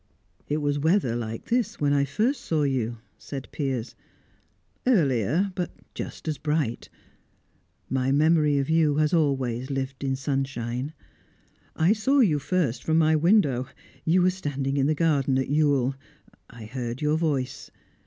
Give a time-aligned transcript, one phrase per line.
[0.49, 3.93] "It was weather like this when I first saw you," said Piers.
[4.87, 6.89] "Earlier, but just as bright.
[7.87, 10.93] My memory of you has always lived in sunshine.
[11.75, 13.67] I saw you first from my window;
[14.03, 15.93] you were standing in the garden at Ewell;
[16.49, 17.69] I heard your voice.